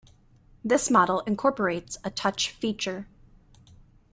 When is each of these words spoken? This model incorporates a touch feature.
This 0.65 0.89
model 0.89 1.19
incorporates 1.27 1.99
a 2.03 2.09
touch 2.09 2.49
feature. 2.49 3.07